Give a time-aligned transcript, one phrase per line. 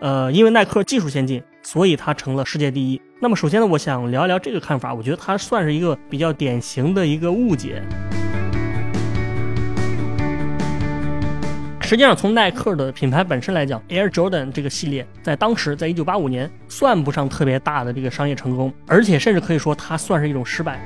[0.00, 3.00] 呃，因为耐克技术先进，所以它成了世界第一。
[3.20, 7.82] 那么首先呢，我想聊一聊这个看法，我觉得它算是一个比较典型的一个误解。
[11.82, 20.80] 实际上，从耐克的品牌本身来讲，Air Jordan 这个系列在当时，在一九八五年算不上特别大的这个商业成功，而且甚至可以说它算是一种失败。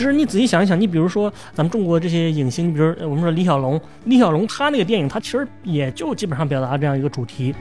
[0.00, 7.54] 其实你仔细想一想，你比如说咱们中国这些影星，比如我们说李小龙，李小龙他那个电影，他其实也就基本上表达这样一个主题。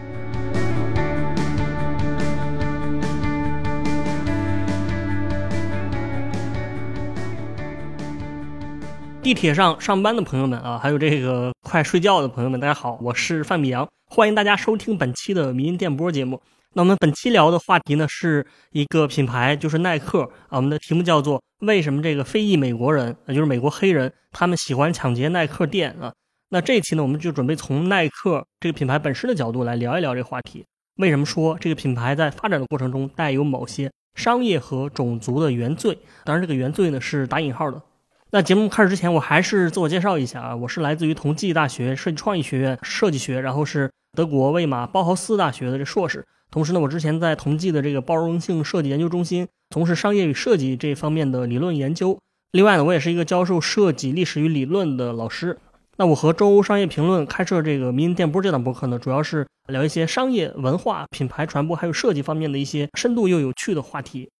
[9.22, 16.40] 地铁上上班的朋友们啊，还有这个快睡觉的朋友们，大家好，我是范比阳，欢迎大家收听本期的迷音电波节目。
[16.76, 20.58] 那我们本期聊的话题呢，是一个品牌，就是耐克啊。
[20.58, 26.14] 我们的题目叫做“为什么这个非裔美国人，也就是美国黑人，他们喜欢抢劫耐克店啊？”
[26.50, 30.64] 那这一期呢，我们就准备从耐克这个品牌本身的角度来聊一聊这个话题。
[30.98, 35.98] 为什么说这个品牌在发展的过程中带有某些商业和种族的原罪？
[36.24, 37.82] 当然，这个原罪呢是打引号的。
[38.30, 46.24] 那节目开始之前，我还是自我介绍一下啊，我是来自于同济大学设计创意学院设计学，然后是德国魏玛包豪斯大学的这硕士。
[46.52, 52.18] 同时呢，我之前在同济的这个包容性设计研究中心从事商业与设计这方面的理论研究。
[52.52, 55.60] 另外呢，我也是一个教授设计历史与理论的老师。
[55.98, 64.32] 那我和周商业评论开设这个民营电波这档博客呢，主要是聊一些商业文化、品牌传播还有设计方面的一些深度又有趣的话题。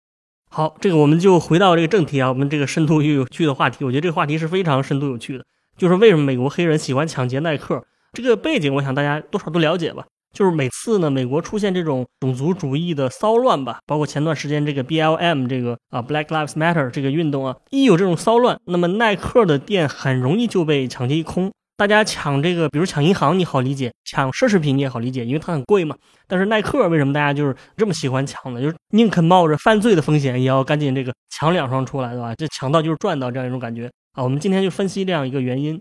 [0.50, 5.46] 好，这个我们就回到这个正题啊，我们这个深度又有趣的话题，我觉得这个话题是非常深度有趣的，
[5.78, 7.86] 就是为什么美国黑人喜欢抢劫耐克？
[8.14, 10.08] 这个背景，我想大家多少都了解吧。
[10.34, 21.52] 就是每次呢，美国出现这种种族主义的骚乱吧，包括前段时间这个 BLM 这个啊 Black Lives Matter 这个运动啊，一有这种骚乱，那么耐克的店很容易就被抢劫一空。
[21.78, 25.96] 大家抢这个，比如抢银行，你好理解；抢奢侈品你也好理解，因为它很贵嘛。
[26.28, 28.62] 但是耐克为什么大家就是这么喜欢抢呢？
[28.62, 32.36] 就是宁肯冒着犯罪的风险，也要赶紧这个抢两双出来，对吧？
[32.36, 34.22] 这抢到就是赚到这样一种感觉啊。
[34.22, 35.80] 我们今天就分析这样一个原因。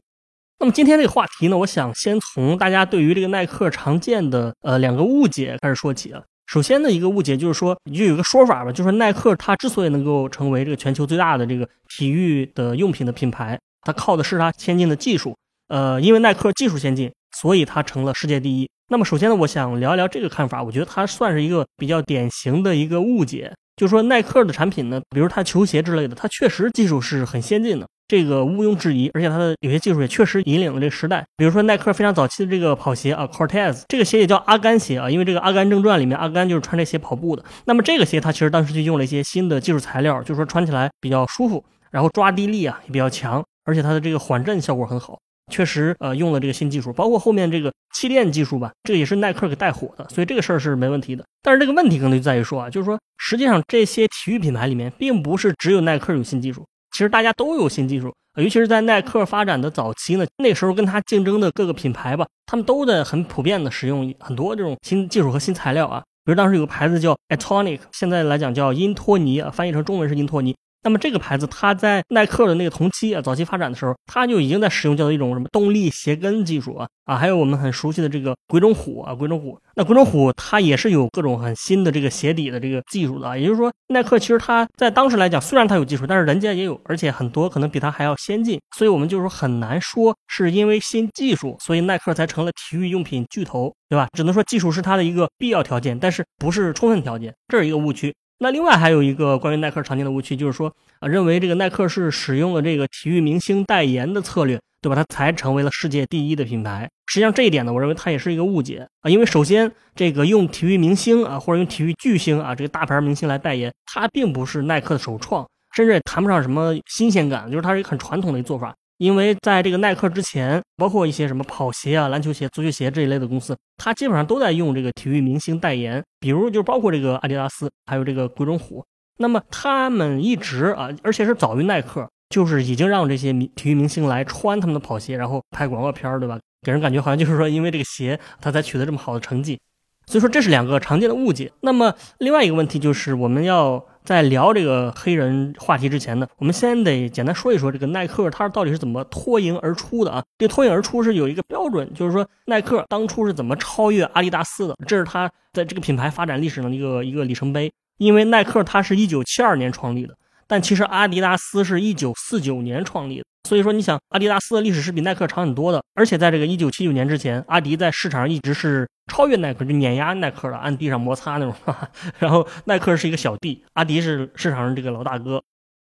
[0.61, 6.21] 那么今天这个话题呢，我想先从大家对于这个耐克常见的呃两个误解开始说起啊。
[6.47, 15.37] 首先的一个误解就是说，就有个说法吧，就是耐克它之所以能够成为这个全球最大的这个体育的用品的品牌，它靠的是它先进的技术。
[15.69, 18.69] 呃，因为耐克技术先进，所以它成了世界第一。
[18.89, 20.61] 那么，首先呢，我想聊一聊这个看法。
[20.61, 29.09] 我觉得它算是一个比较典型的一个误解，就是说耐克的产品呢，比如它球鞋之类的，它确实技术是很先进的，这个毋庸置疑。
[29.15, 31.25] 而且它的有些技术也确实引领了这个时代。
[31.37, 37.45] 比如说耐克非常早期的这个跑鞋啊，Cortez 这个鞋也叫阿甘鞋啊，因为这个《阿甘正传》里面阿甘就是穿这鞋跑步的。
[37.67, 45.19] 那么这个鞋它其实当时就用了一些新的技术材料，就是说穿起来比较舒服，然后抓地力啊也比较强，而且它的这个缓震效果很好。
[45.51, 51.25] 确实，呃，用了这个新技术，包括后面这个气垫技术吧，这个也是耐克给带火的，所以这个事儿是没问题的。
[51.43, 56.67] 但是这个问题可能就在于说啊，就是说，实际上这些体育品牌里面，并不是只有耐克有新技术，
[56.98, 70.56] 其实大家都有新技术，尤其是在耐克发展的早期呢，那时候跟它竞争的各个品牌吧，他们都在很普遍的使用很多这种新技术和新材料啊，比如当时有个牌子叫 Atonic，现在来讲叫因托尼啊，翻译成中文是因托尼。
[70.83, 79.59] 那么这个牌子，它在耐克的那个同期啊，早期发展的时候，它就已经在使用叫做一种什么动力鞋跟技术啊啊，还有我们很熟悉的这个鬼冢虎啊，鬼冢虎。
[79.75, 94.09] 那鬼冢虎它也是有各种很新的这个鞋底的这个技术的啊，也就是说，耐克其实它在当时来讲，虽然它有技术，但是人家也有，而且很多可能比它还要先进，所以我们就是说很难说是因为新技术，所以耐克才成了体育用品巨头，对吧？
[94.16, 98.15] 只能说技术是它的一个必要条件，但是不是充分条件，这是一个误区。
[98.41, 104.94] 那另外还有一个关于耐克常见的误区，就是说啊，认为这个耐克是使用了这个体育明星代言的策略，对吧？
[104.94, 106.88] 它才成为了世界第一的品牌。
[107.06, 118.72] 实际上这一点呢，我认为它也是一个误解啊，因为首先这个用体育明星啊，或者用体育巨星啊，这个大牌明星来代言，它并不是耐克的首创，甚至也谈不上什么新鲜感，就是它是一个很传统的一个做法。
[118.98, 128.84] 因为在这个耐克之前，包括一些什么跑鞋啊、篮球鞋、足球鞋这一类的公司，它基本上都在用这个体育明星代言，比如就包括这个阿迪达斯，还有这个鬼冢虎。
[129.18, 136.39] 那么他们一直啊，而且是早于耐克，就是已经让这些体育明星来穿他们的跑鞋，然后拍广告片对吧？
[136.62, 139.60] 给人感觉好像就是说，因为这个鞋，他才取得这么好的成绩。
[140.06, 141.53] 所以说这是两个常见的误解。
[141.60, 143.86] 那么另外一个问题就是我们要。
[144.09, 150.25] 在聊这个黑人话题之前呢，我们先得简单说一说这个耐克它到底是怎么脱颖而出的啊？
[150.39, 154.75] 这脱颖而出是有一个标准，就是说耐克当初是怎么超越阿迪达斯的？
[154.87, 157.71] 这是它在这个品牌发展历史上的一个一个里程碑。
[157.99, 160.15] 因为耐克它是一九七二年创立的，
[160.47, 171.54] 但其实阿迪达斯是一九四九年创立的，所以说，你想，阿迪达斯的历史是比耐克长很多的，而且在这个一九七九年之前，阿迪在市场上一直是超越耐克，就碾压耐克的，按地上摩擦那种。
[172.21, 175.42] 然后耐克是一个小弟，阿迪是市场上这个老大哥。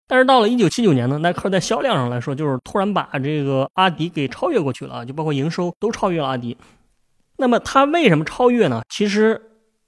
[0.08, 6.56] 但是到了一九七九年呢，耐克在销量上来说，就是突然把这个阿迪给超越过去了，就包括营收都超越了阿迪。
[7.38, 8.84] 那么他为什么超越呢？
[8.88, 9.42] 其实。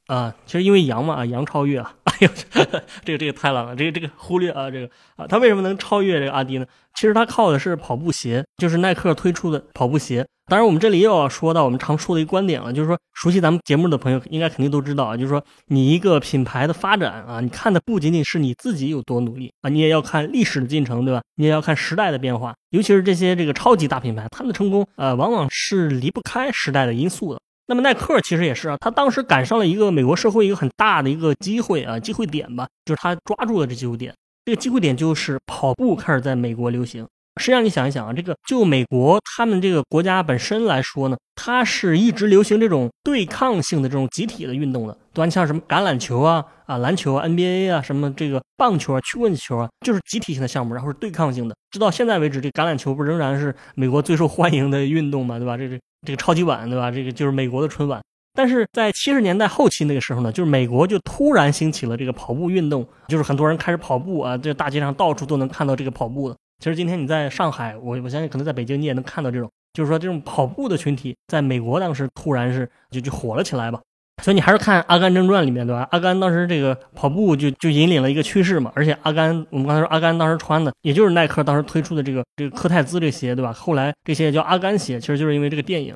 [0.09, 2.29] 啊，其实因为羊嘛，啊，羊超越啊， 哎呦，
[3.05, 6.65] 这个这个太冷了，这个这个忽略啊，这个啊，他为什么能超越这个阿迪呢？
[6.95, 10.25] 其实他靠的是跑步鞋，就是耐克推出的跑步鞋。
[10.47, 21.21] 当然，我们这里又要说到我们常说的一个观点了，就是说，熟悉咱们节目的朋友应该肯定都知道啊，就是说，你一个品牌的发展啊，你看的不仅仅是你自己有多努力啊，你也要看历史的进程，对吧？
[21.35, 27.39] 你也要看时代的变化，尤其是这些这个超级大品牌，他们的成功呃，往往是离不开时代的因素的。
[27.69, 34.11] 那么耐克其实也是啊，他当时赶上了一个美国社会一个很大的一个机会啊，机会点吧，就是他抓住了这机会点。
[34.43, 37.05] 这个机会点就是跑步开始在美国流行。
[37.39, 45.29] 实际上你想一想啊，这个就美国他们这个国家本身来说呢，它是一直流行这种对抗性的这种集体的运动的，对吧？
[45.29, 51.55] 像什么橄榄球啊、啊篮球啊、NBA 啊、什么这个棒球啊、曲棍球啊，就是集体性的项目，然后是对抗性的。
[51.69, 55.55] 直到现在为止，这橄榄球不仍然是美国最受欢迎的运动嘛，对吧？
[55.55, 55.79] 这这。
[56.05, 56.89] 这个超级碗，对吧？
[56.89, 58.01] 这个就是美国的春晚。
[58.33, 66.35] 但是在七十年代后期那个时候呢，就是美国就突然兴起了这个跑步运动，就是很多人开始跑步啊，这大街上到处都能看到这个跑步的。
[66.59, 73.81] 其实今天你在上海，我我相信可能在北京你也能看到这种，就是说这种跑步的群体在美国当时突然是就就火了起来吧。
[74.21, 75.87] 所以你还是看《阿甘正传》里面，对吧？
[75.91, 78.71] 阿甘当时这个跑步就就引领了一个趋势嘛。
[78.75, 83.53] 而且阿甘，我们刚才说阿甘当时穿的，也就是耐克当时推出的这个这个科泰兹这鞋，对吧？
[83.53, 85.95] 后来这些叫阿甘鞋，其实就是因为这个电影。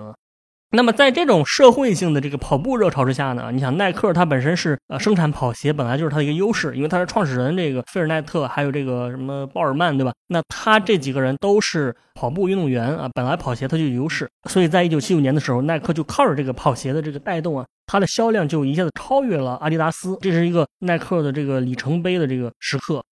[0.76, 10.12] 那么在这种社会性的这个跑步热潮之下呢，你想耐克它本身是呃生产跑鞋，本来就是它的一个优势，因为它是创始人这个菲尔奈特，还有这个什么鲍尔曼，对吧？
[10.30, 23.04] 那他这几个人都是跑步运动员啊，本来跑鞋它就有优势，所以在一九七五年的时候，耐克就靠着这个跑鞋的这个带动啊，它的销量就一下子超越了阿迪达斯，这是一个耐克的这个里程碑的这个时刻。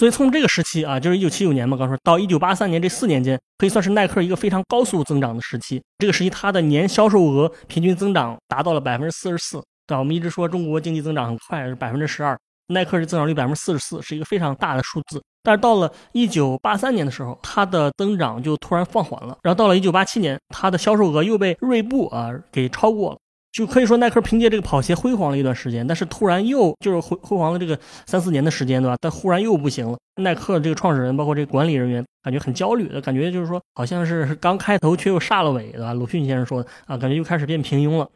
[0.00, 5.78] 所以从这个时期啊，就是一九七九年嘛，刚说到一九八三年这四年间，可以算是耐克一个非常高速增长的时期。
[5.98, 9.94] 这个时期它的年销售额平均增长达到了百分之四十四，对？
[9.98, 12.34] 我们一直说中国经济增长很快是百分之十二，
[12.68, 15.22] 耐克是增长率百分之四十四，是一个非常大的数字。
[15.42, 19.36] 但是到了一九八三年的时候，它的增长就突然放缓了。
[19.42, 23.18] 然后到了一九八七年，它的销售额又被锐步啊给超过了。
[23.52, 28.96] 就可以说，耐克凭借这个跑鞋辉煌了一段时间，但是突然又就是辉辉煌了这个三四年的时间，对吧？
[29.00, 29.98] 但忽然又不行了。
[30.22, 35.92] 耐克这个创始人，包括这个管理人员，感觉很焦虑的感觉，就是说好像是刚开头却又煞了尾，对吧？
[35.92, 38.08] 鲁迅先生说的啊，感觉又开始变平庸了。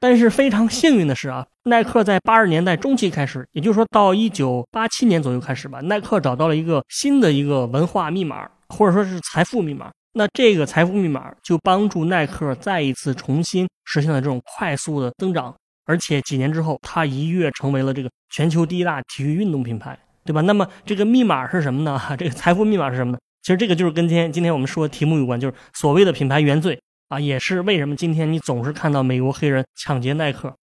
[0.00, 9.90] 但是非常幸运的是啊，耐克在八十年代中期开始，也就是说到一九八七年左右开始吧，耐克找到了一个新的一个文化密码，或者说是财富密码。
[10.14, 15.54] 那这个财富密码就帮助耐克再一次重新实现了这种快速的增长，
[15.86, 20.42] 而且几年之后，它一跃成为了这个全球第一大体育运动品牌，对吧？
[20.42, 21.98] 那么这个密码是什么呢？
[22.18, 23.18] 这个财富密码是什么呢？
[23.40, 30.54] 其实这个就是跟今天今天我们说的题目有关，就是所谓的品牌原罪啊，也是为什么今天你总是看到美国黑人抢劫耐克。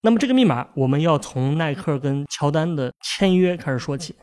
[0.00, 4.14] 那么这个密码，我们要从耐克跟乔丹的签约开始说起。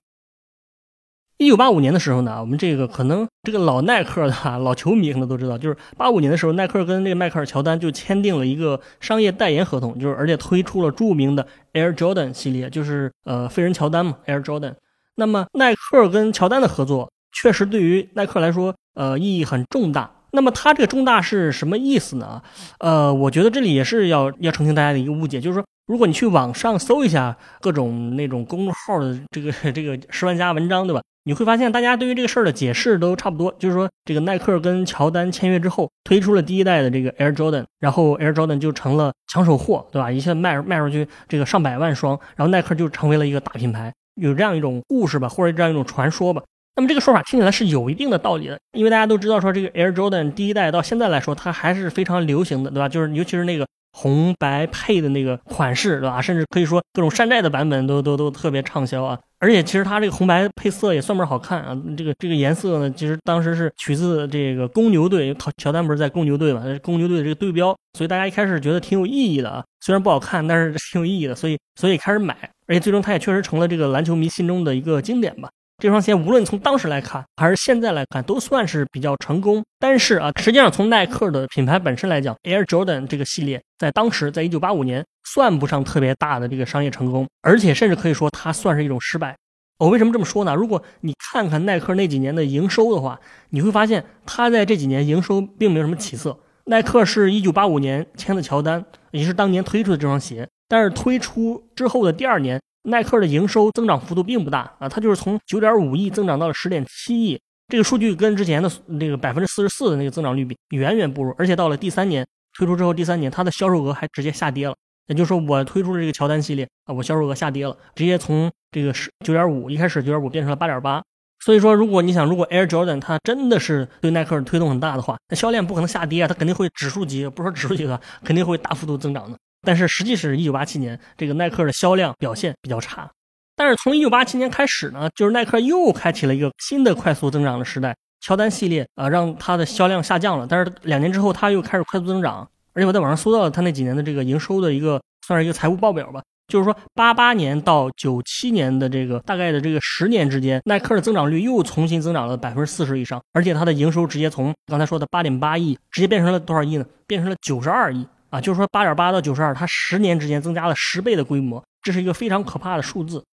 [1.37, 14.75] 一九八五年的时候呢，我们这个可能这个老耐克的老球迷可能都知道，就是八五年的时候，耐克跟这个迈克尔乔丹就签订了一个商业代言合同，就是而且推出了著名的 Air Jordan 系列，就是呃飞人乔丹嘛，Air Jordan。
[15.15, 20.11] 那么耐克跟乔丹的合作确实对于耐克来说，呃意义很重大。
[20.33, 22.41] 那么它这个重大是什么意思呢？
[22.79, 25.63] 呃，我觉得这里也是要要澄清大家的一个误解，就是说。
[25.85, 31.01] 如果你去网上搜一下各种那种公众号的这个 这个十万加文章，对吧？
[31.25, 40.09] 你会发现大家对于这个事儿的解释都差不多，就是说这个耐克跟乔丹签约之后，推出了第一代的这个 Air Jordan，然后 Air Jordan 就成了抢手货，对吧？
[40.09, 46.41] 一下卖卖出去这个上百万双，然后耐克就成为了一个大品牌，有这样一种故事吧，或者这样一种传说吧。
[46.75, 52.89] 那么这个说法听起来是有一定的道理的，因为大家都知道说这个 Air Jordan 第一代到现在来说，它还是非常流行的，对吧？
[52.89, 53.65] 就是尤其是那个。
[53.95, 56.19] 红白配的那个款式，对吧？
[56.19, 59.19] 甚至可以说各种山寨的版本都都都特别畅销啊！
[59.37, 61.79] 而且其实它这个红白配色也算不上好看啊。
[61.95, 66.63] 这个这个颜色呢，其实当时是取自这个公牛队，乔丹不是在公牛队嘛？
[66.81, 69.63] 公牛队的这个队标，所以大家一开始觉得挺有意义的啊。
[69.81, 75.51] 虽然不好看，但是 挺有意义的，所以所以开始买，而且最终它也确实成了这个篮球迷心中的一个经典吧。
[75.79, 79.63] 这双鞋无论从当时来看还是现在来看，都算是比较成功。
[79.79, 89.35] 但是啊，实际上从耐克的品牌本身来讲，Air Jordan 这个系列在当时，在一九八五年算不上特别大的这个商业成功，而且甚至可以说它算是一种失败。
[89.79, 90.55] 我为什么这么说呢？
[90.55, 96.37] 如果你看看耐克那几年的营收的话，你会发现它在这几年营收并没有什么起色。
[96.65, 100.47] 耐克是一九八五年签的乔丹，也是当年推出的这双鞋。
[100.69, 107.39] 但是推出之后的第二年，耐克的营收增长幅度并不大啊，它就是从九点五亿增长到了十点七亿。
[107.69, 111.33] 这个数据跟之前的那个百分之四十四的那个增长率比远远不如。
[111.37, 112.25] 而且到了第三年
[112.57, 114.75] 推出之后，第三年它的销售额还直接下跌了。
[115.07, 121.01] 也就是说，我推出的这个乔丹系列啊，我销售额下跌了，直接从这个十九点五一开始九点五变成了八点八。
[121.39, 129.37] 所以说，如果你想，如果 Air Jordan 它真的是对耐克推动很大的话，那销量不可能下跌啊，它肯定会指数级，不说指数级的，肯定会大幅度增长的。
[129.63, 133.09] 但是实际是一九八七年，这个耐克的销量表现比较差。
[133.55, 137.95] 但是从一九八七年开始呢，就是耐克又开启了一个新的快速增长的时代。
[138.19, 142.47] 乔丹系列啊，让它的销量下降了，但是两年之后，它又开始快速增长。
[142.73, 146.21] 而且我在网上搜到了它那几年的这个营收的一个，算是一个财务报表吧。
[146.47, 156.85] 就是说，八八年到九七年的这个大概的这个十年之间，耐克的增长率又重新增长了百分之四十以上，而且它的营收直接从刚才说的八点八亿，直接变成了多少亿呢？
[157.05, 158.41] 变成了九十二亿啊！
[158.41, 163.23] 就是说，八点八到九十二，它十年之间增加了十倍的规模，这是一个非常可怕的数字。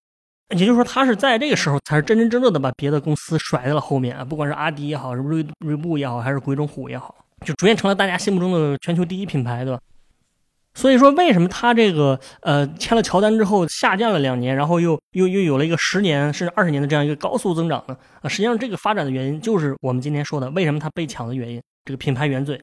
[0.51, 4.23] 也就是说，它是在这个时候才是真真正正的把别的公司甩在了后面啊！
[4.23, 7.15] 不管是阿迪也好，是锐锐步也好，还是鬼冢虎也好，
[7.47, 9.81] 就逐渐成了大家心目中的全球第一品牌，对吧？
[10.75, 17.97] 所以说，为什么他这个呃签了乔丹之后下降了两年，然后又又又有了一个十年甚至二十年的这样一个高速增长呢？
[18.21, 22.61] 啊，实际上这个发展的原因就是我们今天说的为什么他被抢的原因，这个品牌原罪，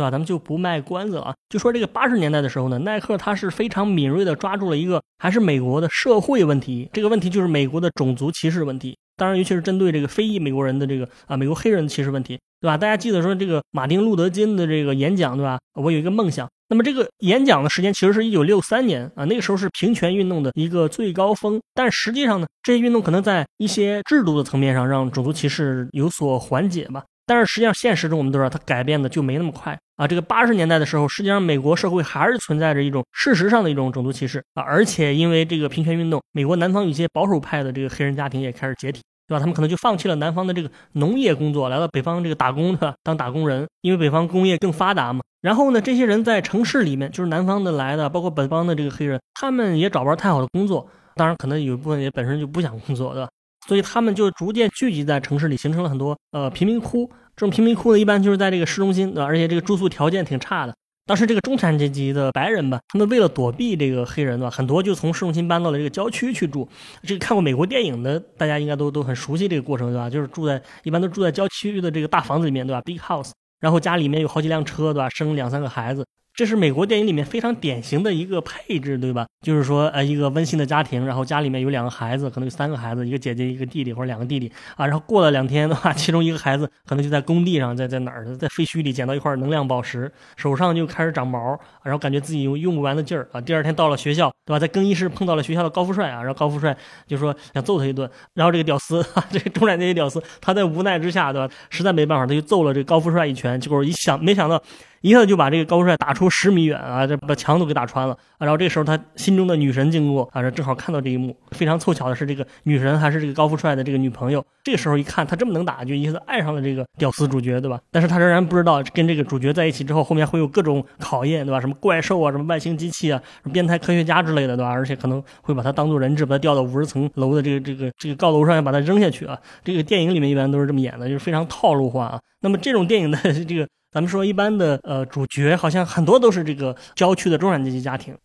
[0.00, 0.10] 对吧？
[0.10, 8.96] 咱们就不卖关子了啊，就说这个八十年代的时候呢，耐克它是非常敏锐的抓住了一个还是美国的社会问题，这个问题就是美国的种族歧视问题。
[9.18, 12.78] 当然，尤其是针对这个非裔美国人的这个啊，美国黑人的歧视问题，对吧？
[12.78, 15.58] 大家记得说这个马丁路德金的这个演讲，对吧？
[15.74, 16.48] 我有一个梦想。
[16.70, 21.60] 那么这个演讲的时间其实是一九六三年啊，那个时候是平权运动的一个最高峰。
[21.74, 27.04] 但实际上呢，这些运动可能在一些制度的层面上让种族歧视有所缓解吧。
[27.26, 30.06] 但是实际上现实中我们都知道，它改变的就没那么快啊。
[30.08, 39.00] 这个八十年代的时候，实际上美国社会还是存在着一种事实上的一种种族歧视啊，而且因为这个平权运动，美国南方有些保守派的这个黑人家庭也开始解体。
[39.28, 39.38] 对吧？
[39.38, 45.20] 他们可能就放弃了南方的这个农业工作，来到北方这个打工的当打工人，因为北方工业更发达嘛。
[45.40, 50.84] 然后呢，这些人在城市里面，就是南方的来的，包括北方的这个黑人，他们也找不着太好的工作。
[51.14, 53.30] 当然，可能有一部分也本身就不想工作，对吧？
[53.68, 57.08] 所以他们就逐渐聚集在城市里，形成了很多呃贫民窟。
[57.40, 59.24] 这种贫民窟呢，一般就是在这个市中心，对吧？
[59.24, 60.74] 而且这个住宿条件挺差的。
[61.06, 66.68] 当时这个中产阶级的白人吧，他们为了躲避这个黑人对吧，很多就从市中心搬到了这个郊区去住。
[67.02, 70.10] 这个看过美国电影的，大家应该都都很熟悉这个过程，对吧？
[70.10, 75.08] 就是住在一般都住在郊区的这个大房子里面，对吧？Big house，然后家里面有好几辆车，对吧？
[75.08, 76.04] 生两三个孩子。
[76.40, 79.26] 这是美国电影里面非常典型的一个配置，对吧？
[79.44, 84.86] 就是说，呃，一个温馨的家庭，然后家里面有两个孩子，可能有三个孩子，一个姐姐，一个弟弟，或者两个弟弟啊。
[84.86, 93.40] 然后过了两天的话， 其中一个孩子可能就在工地上，在在哪儿，在废墟里捡到一块能量宝石，手上就开始长毛，然后感觉自己有用不完的劲儿啊。
[93.42, 94.58] 第二天到了学校，对吧？
[94.58, 96.74] 在更衣室碰到了学校的高富帅啊，然后高富帅
[97.06, 101.54] 就说想揍他一顿，然后这个屌丝， 这个中产阶级屌丝，他在无奈之下，对吧？
[101.68, 104.62] 实在没办法，他就揍了这高富帅一拳，结果一想，没想到。
[105.02, 108.40] 一下子就把这个高富帅打出十米远啊，这把墙都给打穿了啊！
[108.40, 111.34] 然后这时候他心中的女神经过啊，正好看到这一幕。
[111.52, 114.44] 非常凑巧的是，这个女神还是这个高富帅的这个女朋友。
[114.62, 117.80] 这个时候一看他这么能打，就一下子爱上了这个屌丝主角，对吧？
[117.90, 121.58] 但是他仍然不知道跟这个主角在一起之后，后面会有各种考验，对吧？
[121.58, 124.70] 什么怪兽啊，什么外星机器啊，什么变态科学家之类的，对吧？
[124.70, 129.38] 而且可能会把他当做人质，把他吊到五十层楼的这个这个这个高楼上，要把他扔下去啊！
[129.64, 132.20] 这个电影里面一般都是这么演的，就是非常套路化啊。
[132.42, 133.66] 那么这种电影的 这个。
[133.92, 138.16] 咱们说一般的呃主角好像很多都是这个郊区的中产阶级家庭。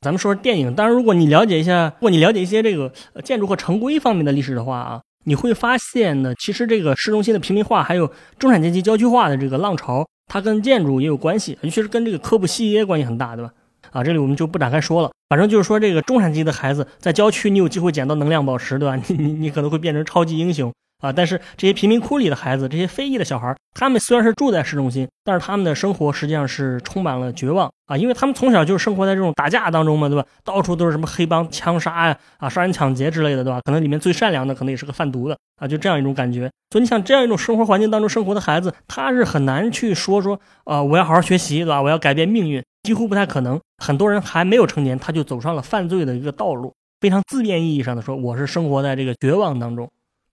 [0.00, 2.92] 咱们说电影，当然如果你了解一下，如果你了解一些这个
[3.24, 8.08] 建筑和城规方面的历史的话啊，你会发现呢，其实这个市中心的平民化还有
[8.38, 13.50] 中产阶级郊区化的这个浪潮，它跟建筑也有关系，尤其是跟这个科布西耶关系很大，对吧？
[13.90, 15.10] 啊，这里我们就不展开说了。
[15.28, 18.94] 反正就是说，这个中产阶级的孩子在郊区，你有机会捡到能量宝石，对吧？
[19.08, 20.72] 你你你可能会变成超级英雄。
[21.00, 21.12] 啊！
[21.12, 27.96] 但是这些贫民窟里的孩子，这些非裔的小孩，他们虽然是住在市中心，但是他们的生活实际上是充满了绝望啊！
[27.96, 30.26] 因为他们从小就是生活在这种打架当中嘛，对吧？
[30.44, 33.60] 到处都是什么黑帮枪杀呀、啊杀人抢劫之类的，对吧？
[33.64, 36.50] 可能里面最善良的，可能也是个贩毒的啊，就这样一种感觉。
[36.70, 41.80] 所以你想，这样一种生活环境当中生活的孩子，他是很难去说说啊，我要好好学习，对吧？
[41.80, 43.60] 我要改变命运，几乎不太可能。
[43.82, 46.74] 很多人还没有成年，他就走上了犯罪的一个道路。
[47.00, 49.88] 非常字面意义上的说，我是生活在这个绝望当中。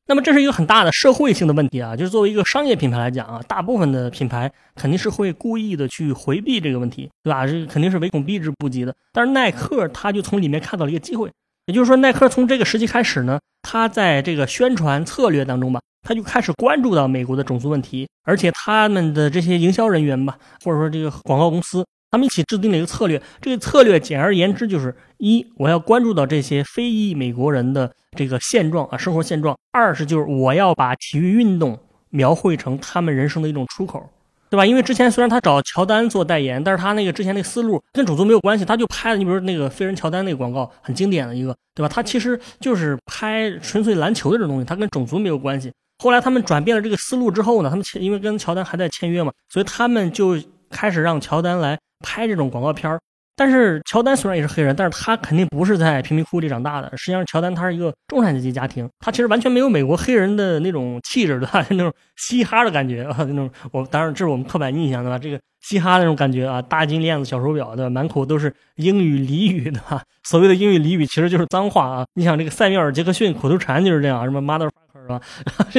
[0.07, 7.47] 那么这是一个很大的社会性的问题啊，就是作为一个商业品牌来讲啊，大部分的品牌肯定是会故意的去回避这个问题，对吧？
[7.47, 8.95] 这肯定是唯恐避之不及的。
[9.11, 11.31] 但是耐克他就从里面看到了一个机会
[11.65, 21.83] 也就是说，耐克从这个时期开始呢，他在这个宣传策略当中吧，他就开始关注到美国的种族问题，而且他们的这些营销人员吧，或者说这个广告公司，
[22.15, 23.21] 他们一起制定了一个策略。
[23.41, 31.77] 这个策略简而言之就是：一，我要关注到这些非裔美国人的这个现状啊，生活现状；二是就是我要把体育运动
[32.09, 34.09] 描绘成他们人生的一种出口。
[34.49, 34.65] 对吧？
[34.65, 39.17] 因为之前虽然他找乔丹做代言，但是他那个之前那个思路跟种族没有关系，他就拍了。
[39.17, 41.89] 你比如那个飞人乔丹那个广告，很经典的一个，对吧？
[41.89, 45.69] 他其实就是拍纯粹篮球的这种东西，他跟种族没有关系。
[46.01, 50.37] 后来他们转变了这个思路之后呢，他们因为跟乔丹还在签约嘛，所以他们就
[50.69, 52.99] 开始让乔丹来拍这种广告片儿。
[53.37, 56.89] 但是乔丹虽然也是黑人，但是他肯定不是在贫民窟里长大的。
[56.95, 61.47] 实际上，乔丹他是一个中产阶级家庭，他其实完全没有美国黑人的那种气质，的？
[61.71, 65.19] 那种嘻哈的感觉啊，那种我当然这是我们刻板印象，对吧？
[65.19, 67.89] 这个嘻哈那种感觉啊，大金链子、小手表，对吧？
[67.89, 70.01] 满口都是英语俚语，对吧？
[70.23, 72.05] 所谓的英语俚语其实就是脏话啊。
[72.13, 74.69] 你想这个塞缪尔·杰克逊口头禅就是这样，什么 mother。
[75.05, 75.21] 是吧？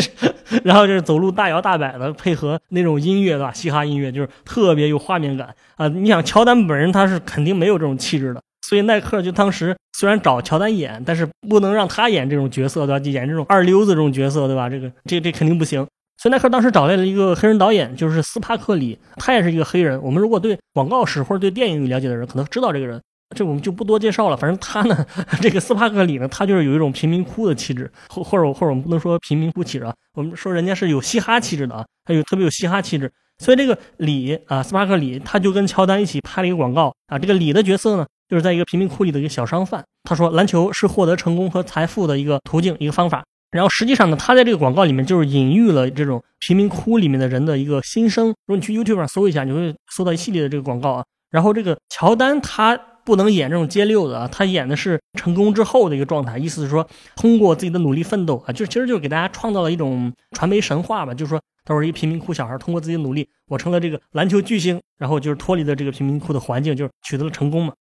[0.63, 3.53] 然后就是走路大摇大摆的，配合那种音乐，对吧？
[3.53, 5.89] 嘻哈音乐就是特别有画面感啊！
[5.89, 13.01] 你想，乔丹本人他是肯定没有这种气质的，所以耐克就当时虽然找乔丹演，但是不能让他演这种角色，对吧？
[13.01, 14.69] 就演这种二流子这种角色，对吧？
[14.71, 15.85] 这个这这肯定不行。
[16.19, 20.01] 所以耐克当时找来了一个黑人导演，就是斯帕克里，他也是一个黑人。
[20.03, 23.01] 我们如果对广告史或者对电影有了解的人，可能知道这个人。
[23.35, 24.37] 这我们就不多介绍了。
[24.37, 25.07] 反正他呢，
[25.41, 33.13] 这个斯帕克里呢，他就是有一种贫民窟的气质，或或者或者我们不能说贫民窟气质啊，我们说人家是有嘻哈气质的啊，他有特别有嘻哈气质。
[33.39, 37.19] 所以这个里啊，斯帕克里他就跟乔丹一起拍了一个广告啊。
[37.19, 39.85] 这个里的角色呢，就是在一个贫民窟里的一个小商贩。
[40.05, 43.25] 他说，篮球是获得成功和财富的一个途径，一个方法。
[43.51, 48.29] 然后实际上呢，他在这个广告里面就是隐喻了这种贫民窟里面的人的一个心声。
[48.29, 51.05] 如果你去 YouTube 上搜一下，你会搜到一系列的这个广告啊。
[51.31, 52.81] 然后这个乔丹他。
[53.07, 67.73] 不能演这种街溜子啊，他演的是成功之后的一个状态，意思是说通过自己的努力奋斗啊，就其实就是给大家创造了一种传媒神话吧，就是说他是一贫民窟小孩，通过自己的努力，我成了这个篮球巨星，然后就是脱离了这个贫民窟的环境，就是取得了成功嘛。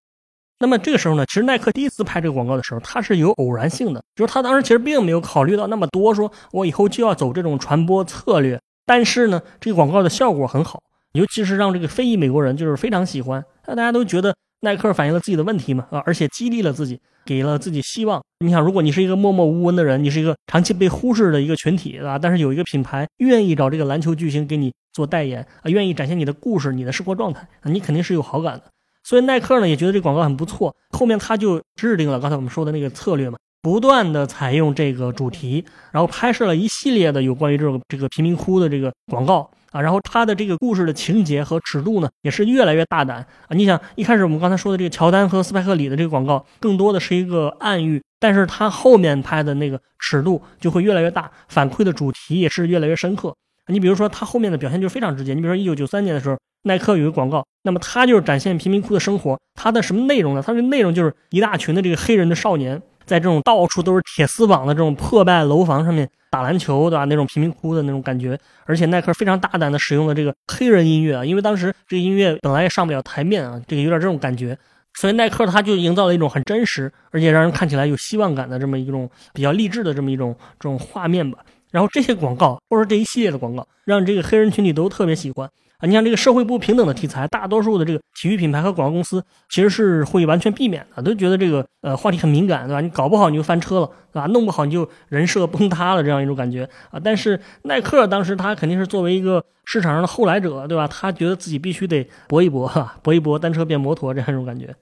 [0.60, 14.36] 那么这个时候呢，其实耐克第一次拍这个广告的时候，他是有偶然性的，就是他当时其实并没有考虑到那么多，说我以后就要走这种传播策略，但是呢，这个广告的效果很好，尤其是让这个非裔美国人就是非常喜欢，那大家都觉得。
[14.66, 18.22] 耐克反映了自己的问题嘛，啊，而且激励了自己，给了自己希望。
[18.40, 22.20] 你想，如果你是一个默默无闻的人，你是一个长期被忽视的一个群体，啊？
[22.20, 28.64] 但是有一个品牌愿意找这个篮球巨星给你做代言，啊，愿意展现你的故事、你的生活状态，你肯定是有好感的。
[29.04, 39.50] 所以耐克呢也觉得这广告很不错，后面他就制定了刚才我们说的那个策略嘛，不断的采用这个主题，然后拍摄了一系列的有关于这种这个贫民窟的这个广告。
[39.76, 43.50] 啊，然后他的这个故事的情节和尺度呢，也是越来越大胆啊！
[43.50, 53.36] 你想，一开始我们刚才说的这个乔丹和斯派克里的这个广告，更多的是一个暗喻，但是他后面拍的那个尺度就会越来越大，反馈的主题也是越来越深刻。
[53.68, 55.34] 你比如说，他后面的表现就非常直接。
[55.34, 60.42] 你比如说，一九九三年的时候，耐克有一个广告，那么他就是展现贫民窟的生活，他的什么内容呢？
[60.42, 62.82] 他的内容就是一大群的这个黑人的少年。
[63.06, 67.06] 在这种到处都是铁丝网的这种破败楼房上面打篮球，对吧？
[67.06, 74.58] 那种贫民窟的那种感觉，而且耐克非常大胆的使用了这个黑人音乐啊，因为当时这个音乐本来也上不了台面啊，这个有点这种感觉，
[74.96, 81.40] 所以耐克他就营造了一种很真实，而且让人看起来有希望感的这么一种比较励志的这么一种这种画面吧。
[81.72, 85.50] 然后这些广告或者这一系列的广告，让这个黑人群体都特别喜欢。
[85.80, 92.82] 啊，你像这个社会不平等的题材，大多数的这个体育品牌和广告公司其实是会完全避免的，都觉得这个呃话题很敏感，对吧？
[92.82, 94.26] 你搞不好你就翻车了，对吧？
[94.28, 97.00] 弄不好你就人设崩塌了，这样一种感觉啊。
[97.04, 100.88] 但是耐克当时他肯定是作为一个市场上的后来者，对吧？
[100.88, 104.74] 他觉得自己必须得搏一搏，哈，搏一搏，单车变摩托这样一种感觉。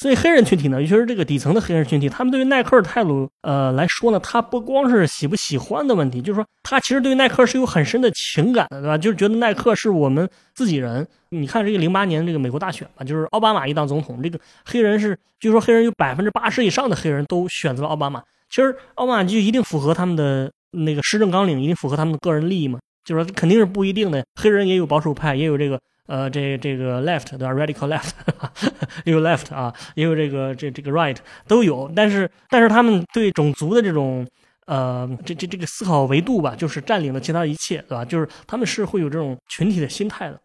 [0.00, 8.96] 所以黑人群体呢，尤其是这个底层的黑人群体，他们对于耐克的态度，呃来说呢，他不光是喜不喜欢的问题，就是说他其实对耐克是有很深的情感的，对吧？
[8.96, 11.04] 就是觉得耐克是我们自己人。
[11.30, 18.22] 你看这个零八年这个美国大选吧，就是奥巴马一当总统，这个黑人是，据说黑人有百分之八十以上的黑人都选择了奥巴马。
[18.48, 22.78] 其实奥巴马就一定符合他们的那个施政纲领，一定符合他们的个人利益嘛？
[23.04, 25.80] 就是说肯定是不一定的，黑人也有保守派，也有这个。
[26.08, 28.10] 呃，这这个 left 对吧？radical left，
[29.04, 31.16] 也有 left 啊，也有这个这这个 right
[31.46, 34.26] 都有，但是但是他们对种族的这种
[34.66, 38.04] 呃这这这个思考维度吧，就是占领了其他一切，对吧？
[38.04, 40.40] 就是他们是会有这种群体的心态的。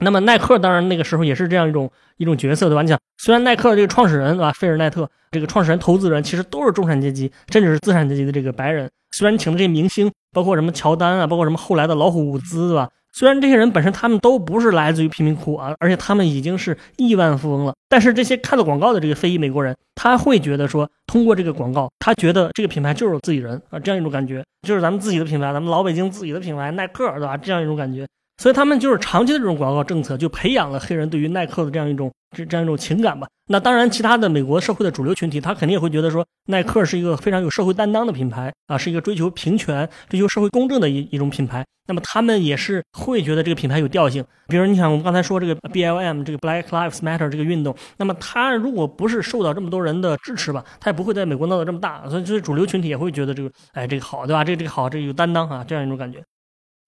[0.00, 2.82] 那么耐克当然那个时候也是这样一种一种角色，对吧？
[2.82, 8.90] 你想，虽然耐克这个创始人对吧，菲尔奈特这个创始人、投资人其实都是中产阶级，甚至是资产阶级的这个白人。
[9.12, 12.90] 虽然请的这些明星，包括什么乔丹啊，包括什么后来的老虎伍兹，对吧？
[13.16, 27.38] 虽然这些人本身他们都不是来自于贫民窟啊，而且他们已经是亿万富翁了，但是这些看到广告的这个非裔美国人，他会觉得说，通过这个广告，他觉得这个品牌就是自己人啊，这样一种感觉，就是咱们自己的品牌，咱们老北京自己的品牌，耐克，对吧？
[27.38, 28.06] 这样一种感觉。
[28.38, 33.26] 所以他们就是长期的这种广告政策，就培养了黑人对于耐克的这样一种这这样一种情感吧。
[33.48, 41.64] 那当然，其他的美国社会的主流群体，他肯定也会觉得说，耐克是一个非常有社会担当的品牌啊，是一个追求平权、追求社会公正的一一种品牌。
[41.88, 44.24] 那么他们也是会觉得这个品牌有调性。
[44.48, 52.06] 比如你想，我们刚才说这个 BLM 这个 Black Lives Matter 这个运动，那么它如果不是受到这么多人的支持吧，它也不会在美国闹得这么大。
[52.10, 54.42] 所以，所以主流群体也会觉得这个，哎，这个好，对吧？
[54.42, 56.20] 这个这个好，这个有担当啊，这样一种感觉。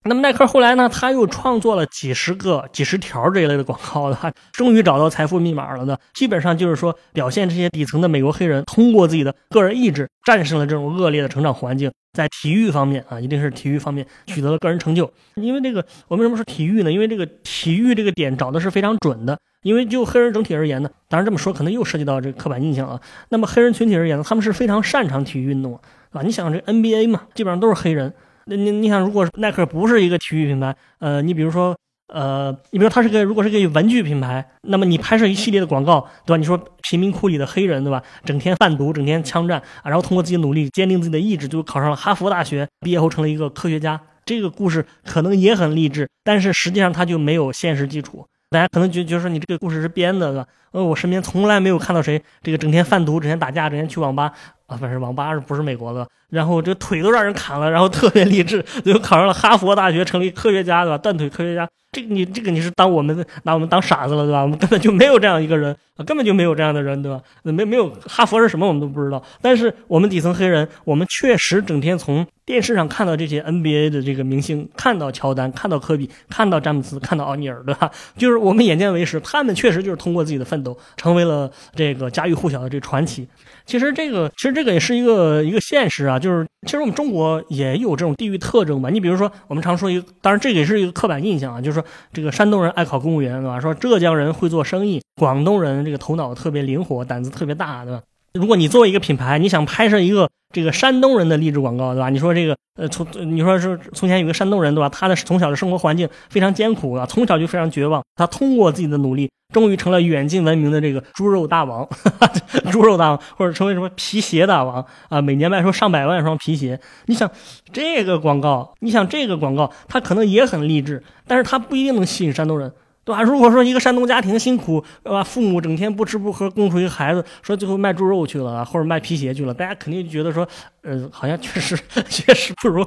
[0.05, 0.89] 那么耐克后来呢？
[0.89, 5.99] 他又创作了几十个、几十条这一类的广告的， 终于找到财富密码了的。
[6.15, 15.13] 基本上就是说，表现这些底层的美国黑人通过自己的个人意志战胜了这种恶劣的成长环境，在体育方面啊，一定是体育方面取得了个人成就。
[15.35, 16.91] 因为这个，我为什么说体育呢？
[16.91, 19.39] 因为这个体育这个点找的是非常准的。
[19.63, 23.01] 因为就黑人整体而言呢，当然这么说可能又涉及到这个刻板印象了。
[23.31, 25.79] 那么黑人群体而言呢，他们是非常擅长体育运动，
[26.13, 28.15] 啊，你想这 NBA 嘛，基本上都是黑人。
[28.49, 36.39] 那你你想，如果耐克不是一个体育品牌，呃，你比如说，呃，你比如它是个，如果是个文具品牌，那么你拍摄一系列的广告，对吧？
[36.39, 38.03] 你说贫民窟里的黑人，对吧？
[38.25, 44.01] 整天贩毒，整天枪战啊，然后通过自己努力，坚定自己的意志，就考上了哈佛大学，毕业后成了一个科学家。
[44.25, 48.27] 这个故事可能也很励志，但是实际上它就没有现实基础。
[48.51, 50.47] 大家可能觉觉得说你这个故事是编的，对吧？
[50.73, 54.33] 呃，我身边从来没有看到谁这个整天贩毒、整天打架、整天去网吧
[54.69, 56.07] 啊，不是网吧是不是美国的？
[56.31, 60.99] 然后这腿都让人砍了，然后特别励志，最后考上了哈佛大学，成为科学家，对吧？
[60.99, 64.43] 断腿科学家，这个你这个你是当我们拿我们当傻子了，对吧？
[64.43, 65.75] 我们根本就没有这样一个人，
[66.07, 67.21] 根本就没有这样的人，对吧？
[67.43, 72.27] 没没有哈佛是什么我们都不知道，但是我们底层黑人，我们确实整天从。
[72.49, 77.91] 电视上看到这些 NBA 的这个明星，看到乔丹，看到科比，看到詹姆斯，看到奥尼尔，对吧？
[78.17, 83.29] 就是我们眼见为实，他们确实就是通过自己的奋斗，成为了这个家喻户晓的这个传奇。
[83.67, 88.89] 其实这个，其实这个也是一个一个现实啊，就是其实我们中国也有这种地域特征吧。
[88.89, 91.85] 你比如说，我们常说一个，当然这个也是一个刻板印象啊，就是说
[92.15, 93.61] 这个山东人爱考公务员，对吧？
[93.61, 98.01] 说浙江人会做生意，广东人这个头脑特别灵活，胆子特别大，对吧？
[98.33, 102.09] 如果你作为一个品牌，你想拍摄一个这个山东人的励志广告，对吧？
[102.09, 103.07] 你说这个，呃，从
[103.37, 104.89] 你说是从前有个山东人，对吧？
[104.89, 108.03] 他的从小的生活环境非常艰苦啊，从小就非常绝望。
[108.17, 112.31] 他通过自己的努力，终于成了远近闻名的这个猪肉大王，哈 哈
[112.73, 115.21] 猪肉大王，或者成为什么皮鞋大王啊？
[115.21, 116.81] 每年卖出上百万双皮鞋。
[117.07, 117.31] 你想
[117.73, 122.73] 这个广告，你想这个广告，它可能也很励志，但是它不一定能吸引山东人。
[123.09, 123.23] 对吧？
[123.23, 125.25] 如果说一个山东家庭辛苦，对吧？
[125.25, 130.47] 父母整天不吃不喝供出一个孩子，说最后卖猪肉去了，或者卖皮鞋去了，大家肯定觉得说，
[130.83, 131.75] 呃，好像确实
[132.11, 132.87] 确实不如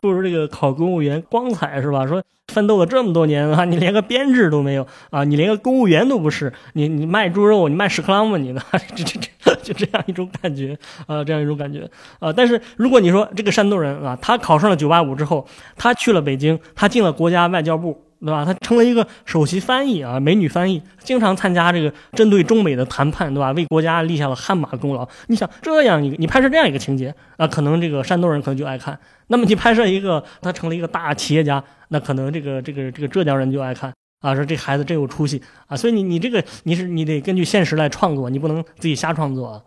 [0.00, 2.04] 不如这个考公务员光彩，是吧？
[2.08, 2.20] 说
[2.52, 8.36] 奋斗了这么多年啊，你连个编制都没有啊，你连个公务员都不是，你你卖猪肉，你卖屎壳郎吗？
[8.38, 8.60] 你呢？
[8.96, 12.32] 这这这就这样一种感觉啊，这样一种感觉啊。
[12.32, 15.46] 但是如果你说这个山东人啊，他考上了九八五之后，
[15.76, 18.02] 他去了北京，他进了国家外交部。
[18.24, 18.44] 对吧？
[18.44, 23.50] 他成了一个首席翻译啊，美女翻译，经常参加这个针对中美的谈判，对吧？
[23.50, 25.08] 为国家立下了汗马功劳。
[25.26, 28.96] 你想这样一个，你拍摄这样一个情节啊，可能这个山东人可能就爱看。
[29.26, 35.76] 那么你拍摄一个他成了一个大企业家，那可能这个这个这个浙江人就爱看啊，说这孩子真有出息啊。
[35.76, 39.62] 所以你你这个你是你得根据现实来创作，你不能自己瞎创作啊。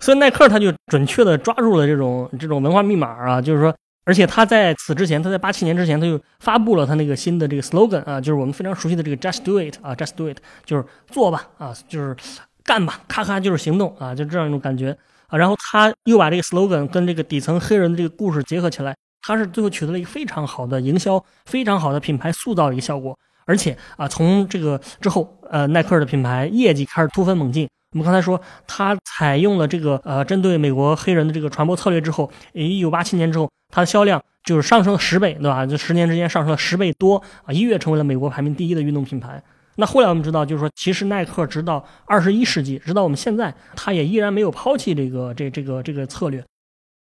[0.00, 3.74] 所以耐克他就准确的抓住了这种这种文化密码啊，就是说。
[4.06, 12.16] 而且他在此之前，他在八七年之前，他就发布了他那个新的这个 slogan 啊，就是我们非常熟悉的这个 just do it 啊，just do it 就是做吧啊，就是
[12.62, 15.36] 干吧，咔咔就是行动啊，就这样一种感觉啊。
[15.36, 23.18] 然后他又把这个 slogan 跟这个底层黑人的这个故事结合起来，他是最后取得了一个非常好的营销、非常好的品牌塑造一个效果。
[23.44, 27.68] 而且啊，从这个之后，呃，耐克的品牌业绩开始突飞猛进。
[27.92, 35.64] 我们刚才说，它采用了这个呃，针对美国黑人的这个传播策略之后，一九八七年之后，它的销量就是上升了十倍，对吧？
[35.64, 39.42] 就十年之间上升了十倍多啊，一跃成为了美国排名第一的运动品牌。
[39.76, 46.42] 那后来我们知道，就是说，其实耐克直到二十一世纪，直到我们现在，它也依然没有抛弃这个这这个这个策略。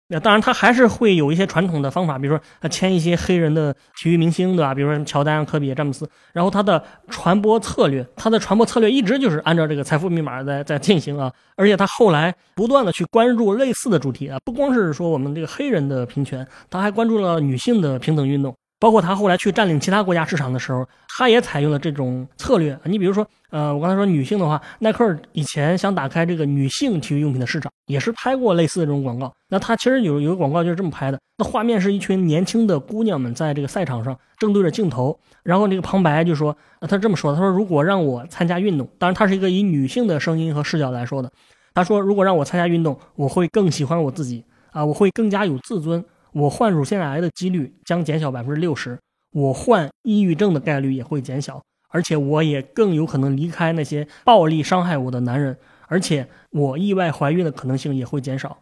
[0.07, 4.71] 那当然，他还是会有一些传统的方法，比如说他签一些黑人的体育明星，对吧？
[4.71, 6.07] 比如说乔丹、科比、詹姆斯。
[6.31, 11.31] 然后他的传播策略，他的传播策略一直就是按照这个财富密码在在进行啊。
[11.55, 18.55] 而且他后来不断的去关注类似的主题啊，不光是说我们这个黑人的平权，他还关注了女性的平等运动。
[18.85, 22.79] 包括他后来去占领其他国家市场的时候，他也采用了这种策略。
[22.83, 29.33] 你比如说，呃，我刚才说女性的话，耐克以前想打开这个女性体育用品的市场，也是拍过类似的这种广告。
[29.49, 41.31] 那他其实有有个广告就是这么拍的，那画面是一群年轻的姑娘们在这个赛场上正对着镜头，然后那个旁白就说，他这么说，他说如果让我参加运动，当然他是一个以女性的声音和视角来说的，
[41.73, 46.05] 他说如果让我参加运动，我会更喜欢我自己啊，我会更加有自尊。
[46.35, 48.99] 我患乳腺癌的几率将减小百分之六十，
[49.31, 58.57] 我患抑郁症的概率也会减小，而且我也更有可能离开那些暴力伤害我的男人，而且我意外怀孕的可能性也会减少，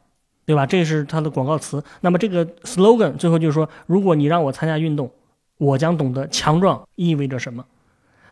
[0.46, 0.68] 对吧？
[0.68, 1.84] 这是它的广告词。
[2.02, 5.10] 那么这个 slogan 最后就是说，如果你让我参加运动，
[5.58, 7.66] 我将懂得强壮意味着什么。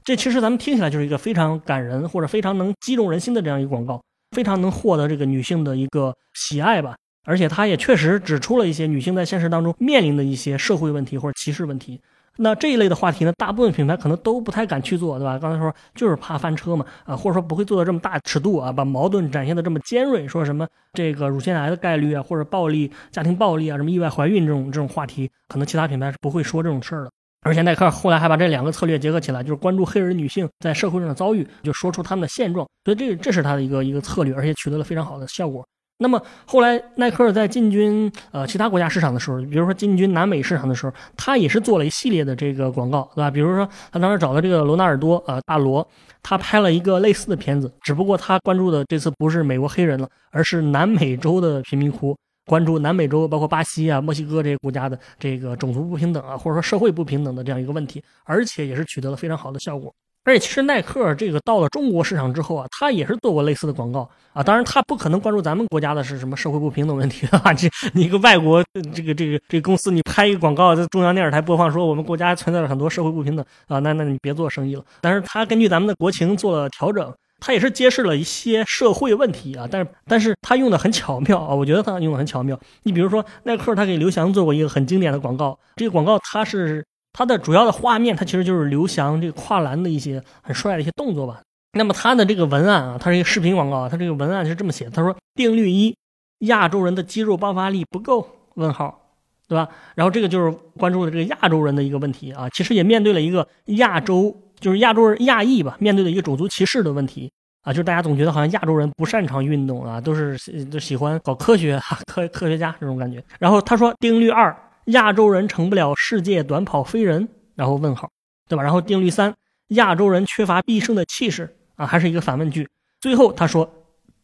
[0.03, 3.99] 这其实咱们听起来就是一个非常感人或者非常能击中人心的这样一个广告，
[4.35, 6.95] 非常能获得这个女性的一个喜爱吧。
[7.23, 11.99] 而且他也确实指出了一些女性在现实当中面临的一些社会问题或者歧视问题。
[12.37, 15.37] 那这一类的话题呢，大部分品牌可能都不太敢去做，对吧？
[15.37, 27.11] 刚才说就是怕翻车嘛，啊，或者说不会做到这么大尺度啊，把矛盾展现的这么尖锐，说什么这个乳腺癌的概率啊，或者暴力、家庭暴力啊，什么意外怀孕这种这种话题，可能其他品牌是不会说这种事儿的。
[27.41, 32.65] 而且耐克后来还把这两个策略结合起来，就是关注黑人女性在社会上的遭遇，就说出他们的现状。
[32.85, 35.67] 所以这这是他的一个一个策略，而且取得了非常好的效果。
[36.01, 43.29] 那么后来，耐克在进军呃其他国家市场的时候，比如说进军南美市场的时候，他也是做了一系列的这个广告，对吧？
[43.29, 45.87] 比如说他当时找了这个罗纳尔多，呃，大罗，
[46.23, 59.93] 他拍了一个类似的片子，只不过他关注的这次不是美国黑人了，而是南美洲的贫民窟，关注南美洲包括巴西啊、墨西哥这些国家的这个种族不平等啊，或者说社会不平等的这样一个问题，而且也是取得了非常好的效果。
[60.23, 64.43] 而且其实耐克这个到了中国市场之后啊，他也是做过类似的广告啊。
[64.43, 67.51] 当然，他不可能关注咱们国家的是什么社会不平等问题啊。
[67.57, 74.83] 这你一个外国这个这个这个公司，你拍一个广告在中央电视台播放，说我们国家存在了很多社会不平等啊，那那你别做生意了。
[75.01, 79.67] 但是他根据咱们的国情做了调整，他也是揭示了一些社会问题啊。
[79.71, 82.59] 但是但是他用的很巧妙啊，我觉得他用的很巧妙。
[82.83, 86.85] 你比如说耐克，他给刘翔做过一个很经典的广告，这个广告他是。
[87.13, 91.41] 它的主要的画面，它其实就是刘翔这个跨栏的一些很帅的一些动作吧。
[91.73, 95.95] 那么它的这个文案啊，它是一个视频广告，它这个文案是这么写的：他说，定律一，
[96.39, 99.13] 亚洲人的肌肉爆发力不够，问号，
[99.47, 99.69] 对吧？
[99.95, 107.31] 然后这个就是关注的这个亚洲人的一个问题啊，其实也面对了一个亚洲，就是亚洲人亚裔吧，面对的一个种族歧视的问题
[107.63, 113.23] 啊，就是大家总觉得好像亚洲人不擅长运动啊，都是都喜欢搞科学哈，科科学家这种感觉。
[113.39, 114.53] 然后他说，定律二。
[114.85, 118.09] 亚洲人成不了世界短跑飞人，然后问号，
[118.49, 118.63] 对吧？
[118.63, 119.33] 然后定律三，
[119.69, 122.67] 亚洲人缺乏必胜的气势啊，还是一个反问句。
[122.99, 123.71] 最后他说，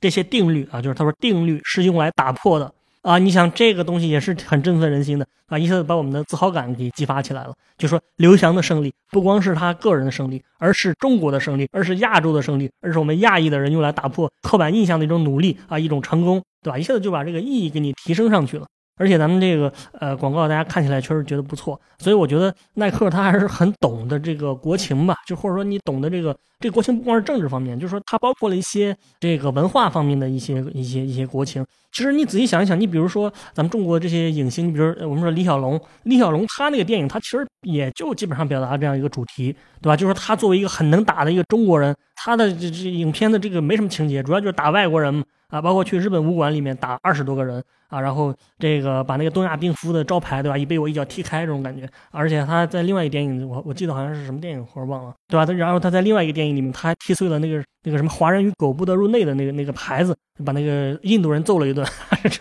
[0.02, 3.18] 这些定律啊，就是他说定律是用来打破的啊。
[3.18, 7.54] 你想这个东西也是很振奋人心的啊，一下子把我们的自豪感给激发起来了。
[7.78, 16.78] 就说刘翔的胜利不光是他个人的胜利，而是中国的胜利，而是亚洲的胜利，而是我们亚裔的人用来打破刻板印象的一种努力啊，一种成功，对吧？
[16.78, 18.66] 一下子就把这个意义给你提升上去了。
[18.98, 31.66] 而且咱们这个呃广告，大家看起来确实觉得不错，所以我觉得耐克他还是很懂的这个国情吧，就或者说你懂得这个这国情不光是政治方面，就是说它包括了一些这个文化方面的一些一些一些国情。
[31.92, 39.96] 其实你仔细想一想，你比如说咱们中国这些影星，你比如我们说李小龙，李小龙他那个电影，他其实也就基本上表达了这样一个主题，对吧？
[39.96, 45.24] 就是说他作为一个很能打的一个中国人，他的这这影片的这个没什么情节，主要就是打外国人。
[45.50, 50.58] 啊，包括去日本武馆里面打二十多个人啊，然后这个把那个东亚病夫的招牌，对吧？
[50.58, 51.88] 一被我一脚踢开这种感觉。
[52.12, 55.46] 而且他在另外一个电影，我我记得好像是什么电影，或者忘了，对吧？
[55.46, 61.86] 他然后他在另外一个电影里面，他还踢碎了那个那个什么“华人与狗不得入内”的那个那个牌子，把那个印度人揍了一顿。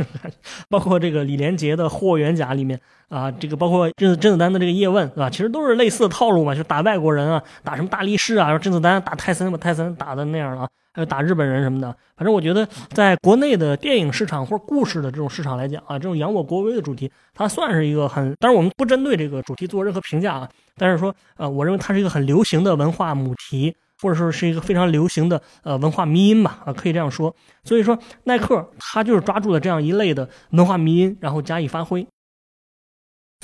[0.69, 5.31] 包括这个李连杰的《霍元甲》里面啊，这个包括甄甄子丹的这个叶问，啊？
[5.31, 10.69] 其实都是类似的套路嘛，就打外国人啊，打什么大力士啊，甄子丹打泰森把泰森打的那样了。
[10.97, 18.35] 还有打日本人什么的，反正我觉得在国内的电影市场或故事的这种市场来讲啊，这种扬我国威的主题，它算是一个很……
[18.41, 27.37] 当然我们不针对这个主题做任何评价啊，但是说，呃，我认为它是一个很流行的文化母题，或者说是一个非常流行的呃文化迷音吧，啊，可以这样说。
[27.63, 32.07] 所以说，耐克它就是抓住了这样一类的文化迷音，然后加以发挥。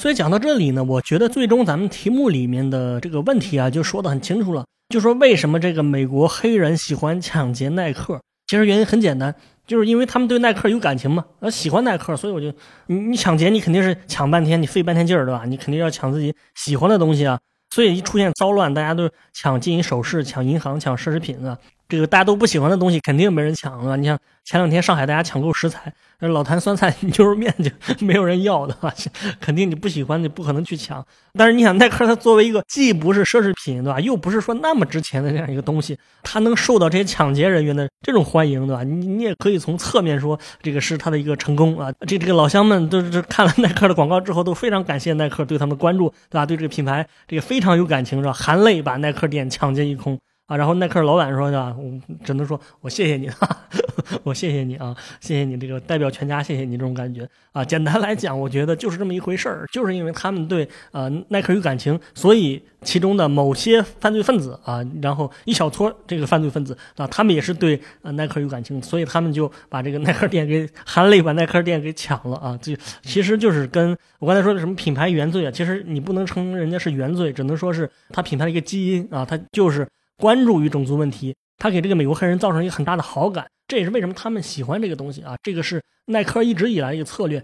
[0.02, 4.64] 所以讲到这里呢，我觉得最终咱们题目里面的这个问题啊，就说的很清楚了。
[4.88, 8.20] 就说为什么这个美国黑人喜欢抢劫耐克？
[8.48, 9.32] 其实原因很简单，
[9.64, 12.52] 就是因为他们对耐克有感情嘛，呃，喜欢耐克，所以我就
[12.88, 15.44] 你你抢劫，你肯定是抢半天，你费半天劲儿，对吧？
[15.46, 17.38] 你肯定要抢自己喜欢的东西啊。
[17.70, 21.56] 所以一出现骚乱，大家都抢金银首饰、抢银行、抢奢侈品啊。
[21.92, 23.96] 这个大家都不喜欢的东西，肯定没人抢啊！
[23.96, 27.70] 你像前两天上海大家抢购食材，老坛酸菜 牛肉面就
[28.06, 28.90] 没有人要的吧？
[29.38, 31.06] 肯定你不喜欢，你不可能去抢。
[31.34, 34.00] 但是你想，耐克它作为一个既不是奢侈品，对吧？
[34.00, 38.82] 又不是说那么值钱的这样一个东西，它能受到这些抢劫人员的这种欢迎，对吧？
[38.82, 41.92] 你你也可以从侧面说，这个是它的一个成功啊！
[42.08, 46.46] 这这个老乡们都是看了耐克的广告之后，都非常感谢耐克对他们的关注，对吧？
[46.46, 48.32] 对这个品牌这个非常有感情，是吧？
[48.32, 50.18] 含泪把耐克店抢劫一空。
[50.46, 51.74] 啊，然后耐克老板说，对吧？
[51.78, 53.30] 我只能说我谢谢你，
[54.24, 57.64] 我谢谢你啊，谢谢你这个代表全家，谢谢你这种感觉啊。
[57.64, 72.58] 简单来讲，我觉得就是这么一回事儿，就是因为他们对呃耐克有感情，所以其中的某些犯罪分子啊，然后一小撮这个犯罪分子啊，他们也是对呃耐克有感情，所以他们就把这个耐克店给含泪把耐克店给抢了啊。
[72.60, 79.88] 这其实就是跟我刚才说的什么品牌原罪啊，其实你不能称人家是原罪，只能说是他品牌的一个基因啊，他就是。
[80.16, 85.34] 关注于种族问题，他给这个美国黑人造成一个很大的好感，这也是为什么他们喜欢这个东西啊。
[85.42, 87.42] 这个是耐克一直以来一个策略。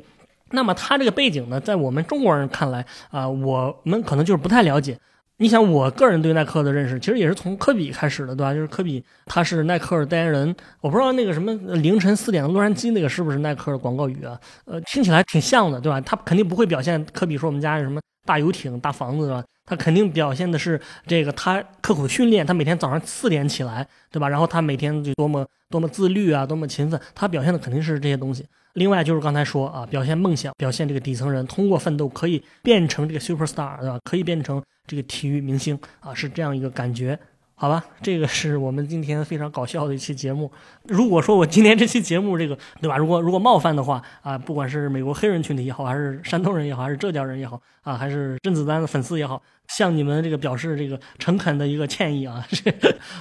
[0.51, 4.99] 那么他这个背景呢，在我们中国人看来啊，我们可能就是不太了解。
[5.41, 8.53] 你想，我个人对耐克的认识，其实也是从科比开始的，对吧？
[8.53, 14.37] 就是科比他是耐克的代言人，我不知道那个什么凌晨四点的洛杉矶那个是不是耐克的广告语啊？
[14.65, 16.01] 呃，听起来挺像的，对吧？
[16.01, 19.45] 他肯定不会表现科比说我们家有什么大游艇、大房子，对吧？
[19.69, 24.27] 他肯定表现的是这个，他刻苦训练，他每天早上四点起来，对吧？
[24.29, 28.47] 然后他每天就多么多么自律啊，多么勤奋，他表现的肯定是这些东西。
[28.75, 33.99] 另外就是刚才说啊，表现梦想，表现这个底层人通过奋斗可以变成这个 super star，对吧？
[34.05, 37.19] 可以变成这个体育明星啊，是这样一个感觉。
[37.61, 40.49] 好吧，这个是我们今天非常搞笑的一期节目。
[40.85, 42.97] 如果说我今天这期节目这个，对吧？
[42.97, 49.43] 如果如果冒犯的话啊，不管是美国黑人群体也好，还是山东人也好，还是浙江人也好啊，还是甄子丹的粉丝也好，
[49.77, 52.47] 向你们这个表示这个诚恳的一个歉意啊。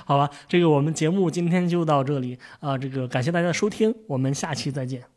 [0.05, 5.16] 好吧，这个我们节目今天就到这里啊，这个感谢大家的收听，我们下期再见。